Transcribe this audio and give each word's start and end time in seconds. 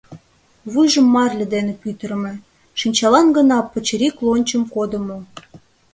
Вуйжым 0.71 1.07
марле 1.15 1.45
дене 1.53 1.73
пӱтырымӧ, 1.81 2.33
шинчалан 2.79 3.27
гына 3.37 3.57
пычырик 3.71 4.15
лончым 4.25 4.63
кодымо. 4.73 5.17